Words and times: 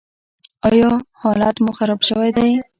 ایا 0.69 0.91
حالت 1.21 1.55
مو 1.63 1.71
خراب 1.77 2.01
شوی 2.07 2.29
دی؟ 2.35 2.49